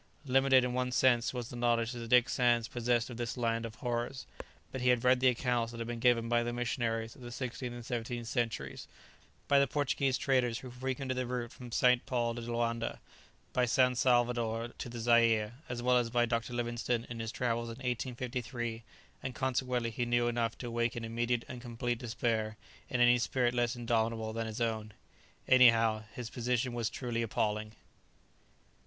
Limited, 0.25 0.63
in 0.63 0.73
one 0.73 0.91
sense, 0.91 1.31
was 1.31 1.49
the 1.49 1.55
knowledge 1.55 1.91
that 1.91 2.07
Dick 2.07 2.27
Sands 2.27 2.67
possessed 2.67 3.11
of 3.11 3.17
this 3.17 3.37
land 3.37 3.67
of 3.67 3.75
horrors; 3.75 4.25
but 4.71 4.81
he 4.81 4.89
had 4.89 5.03
read 5.03 5.19
the 5.19 5.27
accounts 5.27 5.71
that 5.71 5.77
had 5.77 5.85
been 5.85 5.99
given 5.99 6.27
by 6.27 6.41
the 6.41 6.51
missionaries 6.51 7.13
of 7.15 7.21
the 7.21 7.31
sixteenth 7.31 7.75
and 7.75 7.85
seventeenth 7.85 8.27
centuries, 8.27 8.87
by 9.47 9.59
the 9.59 9.67
Portuguese 9.67 10.17
traders 10.17 10.57
who 10.57 10.71
frequented 10.71 11.15
the 11.17 11.27
route 11.27 11.51
from 11.51 11.71
St. 11.71 12.03
Paul 12.07 12.33
de 12.33 12.41
Loanda, 12.41 12.99
by 13.53 13.65
San 13.65 13.93
Salvador 13.93 14.69
to 14.79 14.89
the 14.89 14.99
Zaire, 14.99 15.59
as 15.69 15.83
well 15.83 15.97
as 15.99 16.09
by 16.09 16.25
Dr. 16.25 16.53
Livingstone 16.53 17.05
in 17.07 17.19
his 17.19 17.31
travels 17.31 17.67
in 17.67 17.75
1853, 17.75 18.81
and 19.21 19.35
consequently 19.35 19.91
he 19.91 20.05
knew 20.07 20.27
enough 20.27 20.57
to 20.57 20.67
awaken 20.67 21.05
immediate 21.05 21.45
and 21.47 21.61
complete 21.61 21.99
despair 21.99 22.57
in 22.89 22.99
any 23.01 23.19
spirit 23.19 23.53
less 23.53 23.75
indomitable 23.75 24.33
than 24.33 24.47
his 24.47 24.59
own. 24.61 24.93
Anyhow, 25.47 26.05
his 26.15 26.31
position 26.31 26.73
was 26.73 26.89
truly 26.89 27.21
appalling. 27.21 27.73